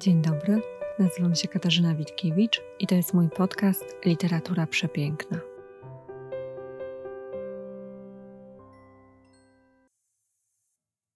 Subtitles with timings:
[0.00, 0.62] Dzień dobry,
[0.98, 5.40] nazywam się Katarzyna Witkiewicz i to jest mój podcast Literatura Przepiękna.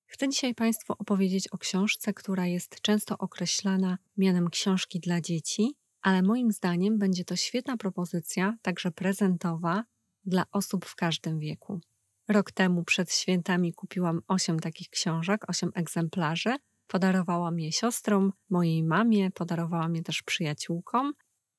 [0.07, 6.23] Chcę dzisiaj Państwu opowiedzieć o książce, która jest często określana mianem książki dla dzieci, ale
[6.23, 9.85] moim zdaniem będzie to świetna propozycja, także prezentowa,
[10.25, 11.81] dla osób w każdym wieku.
[12.29, 16.57] Rok temu przed świętami kupiłam 8 takich książek, 8 egzemplarzy.
[16.87, 21.15] Podarowałam je siostrom, mojej mamie, podarowałam je też przyjaciółkom.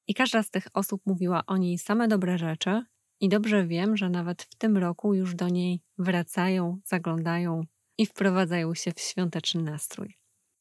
[0.07, 2.85] I każda z tych osób mówiła o niej same dobre rzeczy.
[3.19, 7.61] I dobrze wiem, że nawet w tym roku już do niej wracają, zaglądają
[7.97, 10.17] i wprowadzają się w świąteczny nastrój.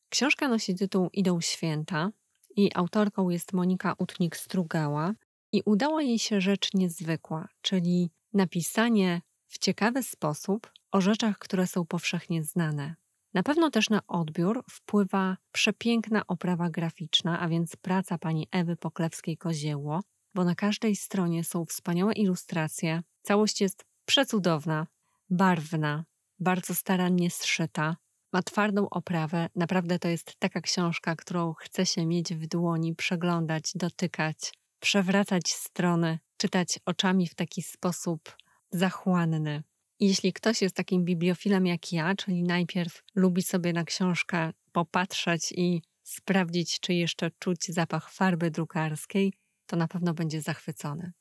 [0.09, 2.11] Książka nosi tytuł Idą święta
[2.57, 5.15] i autorką jest Monika Utnik-Strugała
[5.53, 11.87] i udała jej się rzecz niezwykła, czyli napisanie w ciekawy sposób o rzeczach, które są
[11.87, 12.95] powszechnie znane.
[13.35, 20.01] Na pewno też na odbiór wpływa przepiękna oprawa graficzna, a więc praca pani Ewy Poklewskiej-Kozieło,
[20.35, 23.03] bo na każdej stronie są wspaniałe ilustracje.
[23.23, 24.87] Całość jest przecudowna,
[25.31, 26.05] barwna,
[26.39, 27.97] bardzo starannie zszyta,
[28.33, 29.49] ma twardą oprawę.
[29.57, 36.19] Naprawdę to jest taka książka, którą chce się mieć w dłoni, przeglądać, dotykać, przewracać strony,
[36.37, 38.37] czytać oczami w taki sposób
[38.71, 39.63] zachłanny.
[40.09, 45.83] Jeśli ktoś jest takim bibliofilem jak ja, czyli najpierw lubi sobie na książkę popatrzeć i
[46.03, 49.33] sprawdzić, czy jeszcze czuć zapach farby drukarskiej,
[49.67, 51.13] to na pewno będzie zachwycony.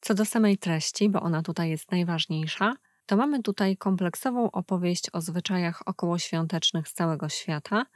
[0.00, 2.74] Co do samej treści, bo ona tutaj jest najważniejsza,
[3.06, 7.86] to mamy tutaj kompleksową opowieść o zwyczajach okołoświątecznych z całego świata.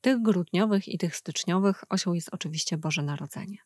[0.00, 3.58] Tych grudniowych i tych styczniowych osią jest oczywiście Boże Narodzenie.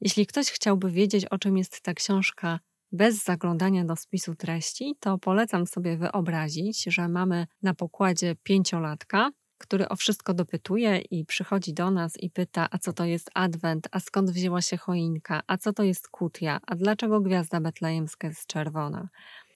[0.00, 2.60] Jeśli ktoś chciałby wiedzieć, o czym jest ta książka
[2.92, 9.88] bez zaglądania do spisu treści, to polecam sobie wyobrazić, że mamy na pokładzie pięciolatka, który
[9.88, 14.00] o wszystko dopytuje i przychodzi do nas i pyta, a co to jest adwent, a
[14.00, 19.08] skąd wzięła się choinka, a co to jest kutia, a dlaczego gwiazda betlejemska jest czerwona,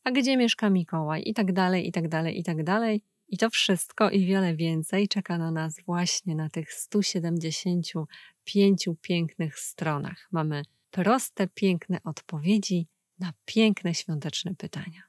[0.05, 3.03] a gdzie mieszka Mikołaj i tak dalej, i tak dalej, i tak dalej.
[3.29, 10.29] I to wszystko i wiele więcej czeka na nas właśnie na tych 175 pięknych stronach.
[10.33, 12.87] Mamy proste, piękne odpowiedzi
[13.19, 15.03] na piękne świąteczne pytania.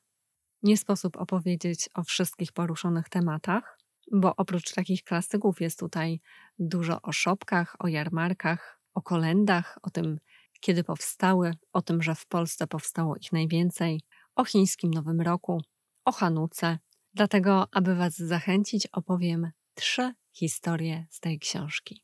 [0.63, 3.79] Nie sposób opowiedzieć o wszystkich poruszonych tematach,
[4.11, 6.19] bo oprócz takich klasyków jest tutaj
[6.59, 10.19] dużo o szopkach, o jarmarkach, o kolendach, o tym,
[10.59, 14.01] kiedy powstały, o tym, że w Polsce powstało ich najwięcej,
[14.35, 15.61] o chińskim Nowym Roku,
[16.05, 16.79] o Hanuce.
[17.13, 22.03] Dlatego, aby Was zachęcić, opowiem trzy historie z tej książki.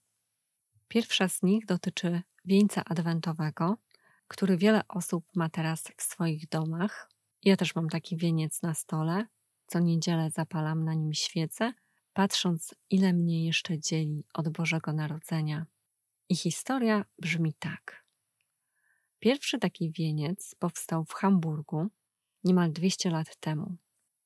[0.87, 3.77] Pierwsza z nich dotyczy wieńca adwentowego,
[4.31, 7.09] który wiele osób ma teraz w swoich domach.
[7.43, 9.25] Ja też mam taki wieniec na stole.
[9.67, 11.73] Co niedzielę zapalam na nim świecę,
[12.13, 15.65] patrząc, ile mnie jeszcze dzieli od Bożego Narodzenia.
[16.29, 18.05] I historia brzmi tak.
[19.19, 21.87] Pierwszy taki wieniec powstał w Hamburgu
[22.43, 23.77] niemal 200 lat temu.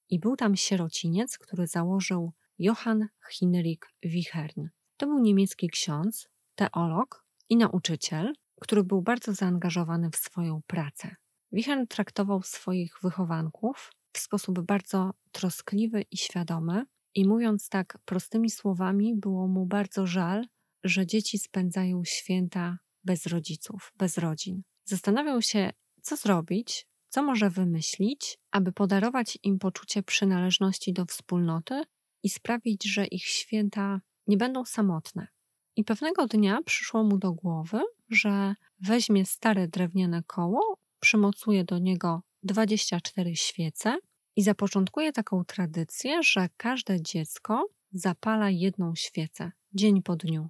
[0.10, 4.68] I był tam sierociniec, który założył Johann Heinrich Wichern.
[4.98, 11.16] To był niemiecki ksiądz, teolog i nauczyciel, który był bardzo zaangażowany w swoją pracę.
[11.52, 16.86] Wichern traktował swoich wychowanków w sposób bardzo troskliwy i świadomy,
[17.16, 20.46] i mówiąc tak prostymi słowami, było mu bardzo żal,
[20.84, 24.62] że dzieci spędzają święta bez rodziców, bez rodzin.
[24.86, 31.84] Zastanawiał się, co zrobić, co może wymyślić, aby podarować im poczucie przynależności do wspólnoty
[32.24, 35.28] i sprawić, że ich święta nie będą samotne.
[35.76, 42.22] I pewnego dnia przyszło mu do głowy, że weźmie stare drewniane koło, przymocuje do niego
[42.44, 43.98] 24 świece
[44.36, 50.50] i zapoczątkuje taką tradycję, że każde dziecko zapala jedną świecę dzień po dniu.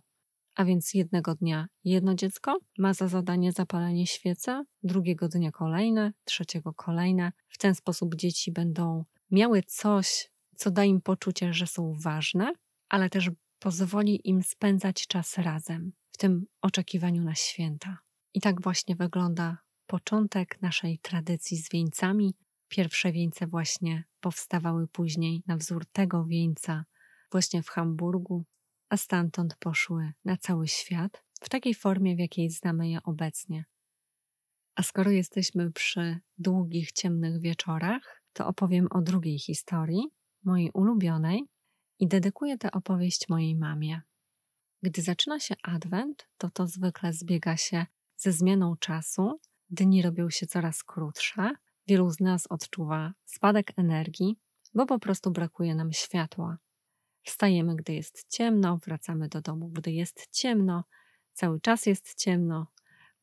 [0.55, 6.73] A więc jednego dnia jedno dziecko ma za zadanie zapalenie świecy, drugiego dnia kolejne, trzeciego
[6.73, 7.31] kolejne.
[7.49, 12.53] W ten sposób dzieci będą miały coś, co da im poczucie, że są ważne,
[12.89, 13.29] ale też
[13.66, 17.97] pozwoli im spędzać czas razem w tym oczekiwaniu na święta.
[18.34, 19.58] I tak właśnie wygląda
[19.88, 22.35] początek naszej tradycji z wieńcami.
[22.67, 26.85] Pierwsze wieńce właśnie powstawały później na wzór tego wieńca
[27.32, 28.46] właśnie w Hamburgu,
[28.90, 33.66] a stamtąd poszły na cały świat w takiej formie, w jakiej znamy je obecnie.
[34.76, 40.03] A skoro jesteśmy przy długich, ciemnych wieczorach, to opowiem o drugiej historii,
[40.44, 41.44] mojej ulubionej,
[41.99, 44.01] i dedykuję tę opowieść mojej mamie.
[44.81, 47.85] Gdy zaczyna się adwent, to to zwykle zbiega się
[48.17, 49.39] ze zmianą czasu,
[49.69, 51.51] dni robią się coraz krótsze,
[51.87, 54.39] wielu z nas odczuwa spadek energii,
[54.73, 56.57] bo po prostu brakuje nam światła.
[57.23, 60.83] Wstajemy, gdy jest ciemno, wracamy do domu, gdy jest ciemno,
[61.33, 62.67] cały czas jest ciemno.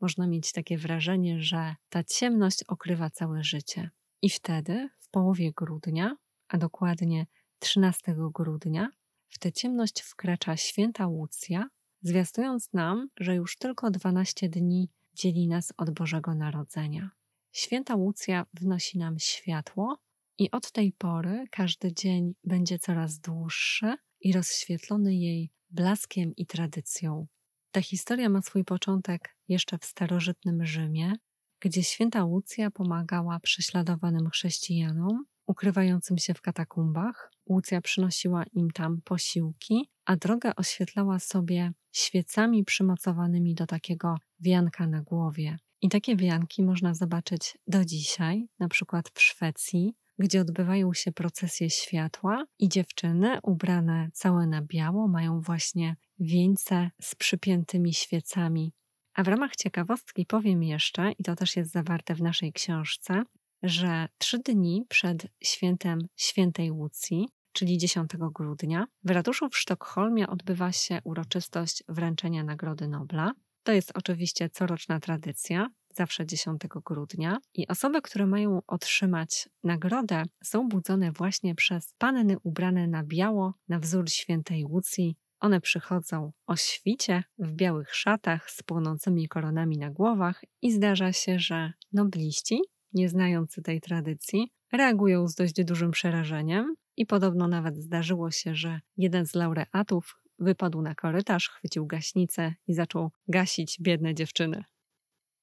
[0.00, 3.90] Można mieć takie wrażenie, że ta ciemność okrywa całe życie.
[4.22, 6.16] I wtedy, w połowie grudnia,
[6.48, 7.26] a dokładnie
[7.62, 8.90] 13 grudnia,
[9.28, 11.68] w tę ciemność wkracza święta Łucja,
[12.02, 17.10] zwiastując nam, że już tylko 12 dni dzieli nas od Bożego Narodzenia.
[17.52, 19.98] Święta Łucja wnosi nam światło,
[20.38, 27.26] i od tej pory każdy dzień będzie coraz dłuższy i rozświetlony jej blaskiem i tradycją.
[27.70, 31.12] Ta historia ma swój początek jeszcze w starożytnym Rzymie,
[31.60, 37.31] gdzie święta Łucja pomagała prześladowanym chrześcijanom ukrywającym się w katakumbach.
[37.46, 45.02] Łucja przynosiła im tam posiłki, a drogę oświetlała sobie świecami przymocowanymi do takiego wianka na
[45.02, 45.56] głowie.
[45.82, 51.70] I takie wianki można zobaczyć do dzisiaj, na przykład w Szwecji, gdzie odbywają się procesje
[51.70, 58.72] światła i dziewczyny ubrane całe na biało mają właśnie wieńce z przypiętymi świecami.
[59.14, 63.22] A w ramach ciekawostki powiem jeszcze, i to też jest zawarte w naszej książce,
[63.62, 70.72] że trzy dni przed świętem świętej Łucji, czyli 10 grudnia, w ratuszu w Sztokholmie odbywa
[70.72, 73.32] się uroczystość wręczenia Nagrody Nobla.
[73.62, 80.68] To jest oczywiście coroczna tradycja, zawsze 10 grudnia, i osoby, które mają otrzymać nagrodę, są
[80.68, 85.16] budzone właśnie przez panny ubrane na biało na wzór świętej Łucji.
[85.40, 91.38] One przychodzą o świcie w białych szatach z płonącymi koronami na głowach i zdarza się,
[91.38, 92.60] że nobliści,
[92.94, 98.80] nie znający tej tradycji, reagują z dość dużym przerażeniem i podobno nawet zdarzyło się, że
[98.96, 104.64] jeden z laureatów wypadł na korytarz, chwycił gaśnicę i zaczął gasić biedne dziewczyny.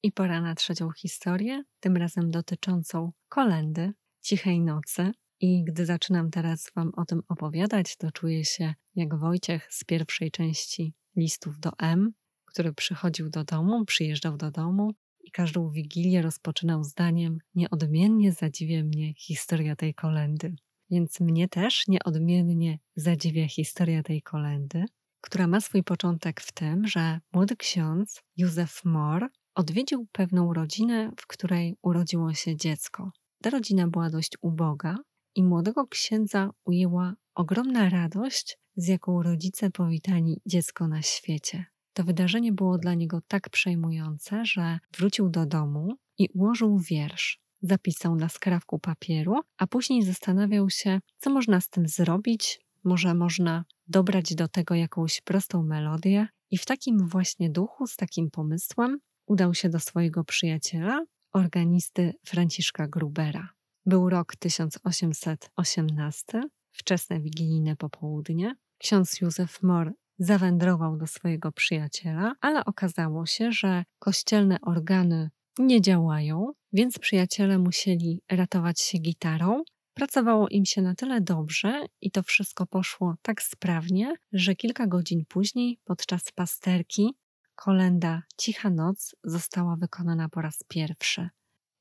[0.04, 5.12] I pora na trzecią historię, tym razem dotyczącą kolendy, cichej nocy.
[5.42, 10.31] I gdy zaczynam teraz Wam o tym opowiadać, to czuję się jak Wojciech z pierwszej
[10.31, 12.12] części listów do M,
[12.46, 14.92] który przychodził do domu, przyjeżdżał do domu
[15.29, 20.55] i każdą wigilię rozpoczynał zdaniem: Nieodmiennie zadziwia mnie historia tej kolendy.
[20.91, 24.85] Więc mnie też nieodmiennie zadziwia historia tej kolendy,
[25.21, 31.27] która ma swój początek w tym, że młody ksiądz Józef Mor odwiedził pewną rodzinę, w
[31.27, 33.11] której urodziło się dziecko.
[33.41, 34.97] Ta rodzina była dość uboga
[35.35, 41.65] i młodego księdza ujęła ogromna radość, z jaką rodzice powitali dziecko na świecie.
[42.00, 47.40] To wydarzenie było dla niego tak przejmujące, że wrócił do domu i ułożył wiersz.
[47.62, 52.60] Zapisał na skrawku papieru, a później zastanawiał się, co można z tym zrobić.
[52.84, 56.28] Może można dobrać do tego jakąś prostą melodię.
[56.51, 62.88] I w takim właśnie duchu, z takim pomysłem, udał się do swojego przyjaciela, organisty Franciszka
[62.88, 63.50] Grubera.
[63.86, 68.56] Był rok 1818, wczesne wigilijne popołudnie.
[68.78, 75.30] Ksiądz Józef Mor zawędrował do swojego przyjaciela, ale okazało się, że kościelne organy
[75.60, 79.63] nie działają, więc przyjaciele musieli ratować się gitarą.
[79.94, 85.25] Pracowało im się na tyle dobrze i to wszystko poszło tak sprawnie, że kilka godzin
[85.25, 87.15] później, podczas pasterki,
[87.56, 91.30] kolenda Cicha Noc została wykonana po raz pierwszy.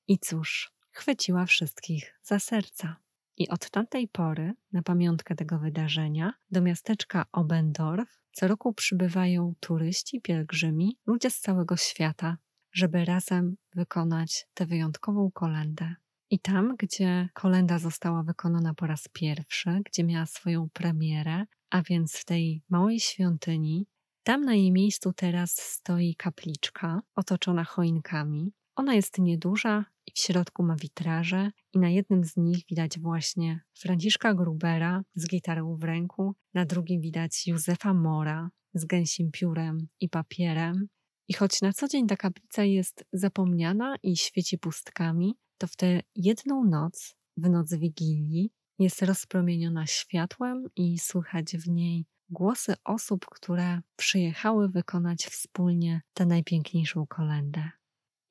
[0.09, 2.97] I cóż, chwyciła wszystkich za serca.
[3.39, 10.21] I od tamtej pory, na pamiątkę tego wydarzenia, do miasteczka Obendorf co roku przybywają turyści,
[10.21, 12.37] pielgrzymi, ludzie z całego świata,
[12.73, 15.95] żeby razem wykonać tę wyjątkową kolendę.
[16.31, 22.17] I tam, gdzie kolenda została wykonana po raz pierwszy, gdzie miała swoją premierę, a więc
[22.17, 23.87] w tej małej świątyni,
[24.23, 28.53] tam na jej miejscu teraz stoi kapliczka otoczona choinkami.
[28.79, 33.61] Ona jest nieduża i w środku ma witraże i na jednym z nich widać właśnie
[33.79, 40.09] Franciszka Grubera z gitarą w ręku, na drugim widać Józefa Mora z gęsim piórem i
[40.09, 40.89] papierem.
[41.29, 46.01] I choć na co dzień ta kaplica jest zapomniana i świeci pustkami, to w tę
[46.17, 53.81] jedną noc, w noc Wigilii, jest rozpromieniona światłem i słychać w niej głosy osób, które
[53.97, 57.78] przyjechały wykonać wspólnie tę najpiękniejszą kolendę.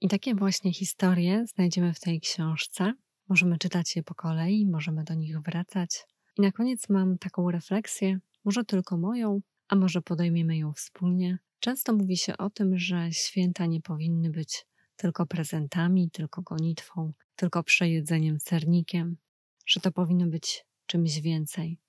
[0.02, 2.94] I takie właśnie historie znajdziemy w tej książce.
[3.30, 6.06] Możemy czytać je po kolei, możemy do nich wracać.
[6.38, 11.38] I na koniec mam taką refleksję, może tylko moją, a może podejmiemy ją wspólnie.
[11.60, 17.64] Często mówi się o tym, że święta nie powinny być tylko prezentami, tylko gonitwą, tylko
[17.64, 19.18] przejedzeniem sernikiem,
[19.66, 21.80] że to powinno być czymś więcej.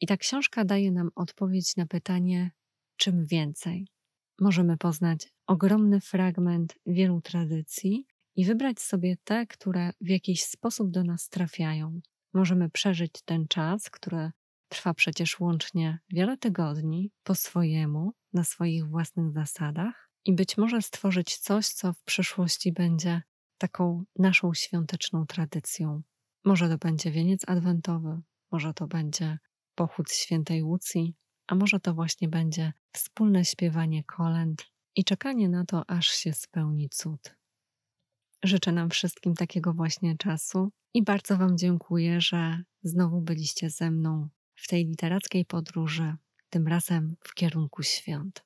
[0.00, 2.50] I ta książka daje nam odpowiedź na pytanie,
[2.96, 3.86] czym więcej.
[4.40, 11.04] Możemy poznać ogromny fragment wielu tradycji i wybrać sobie te, które w jakiś sposób do
[11.04, 12.00] nas trafiają.
[12.34, 14.30] Możemy przeżyć ten czas, który
[14.68, 21.36] trwa przecież łącznie wiele tygodni po swojemu, na swoich własnych zasadach i być może stworzyć
[21.36, 23.22] coś, co w przyszłości będzie
[23.58, 26.02] taką naszą świąteczną tradycją.
[26.44, 28.20] Może to będzie wieniec adwentowy,
[28.52, 29.38] może to będzie
[29.74, 31.14] pochód świętej Łucji,
[31.46, 36.88] a może to właśnie będzie wspólne śpiewanie kolęd i czekanie na to, aż się spełni
[36.88, 37.36] cud.
[38.44, 44.28] Życzę nam wszystkim takiego właśnie czasu i bardzo Wam dziękuję, że znowu byliście ze mną
[44.54, 46.16] w tej literackiej podróży,
[46.50, 48.45] tym razem w kierunku świąt.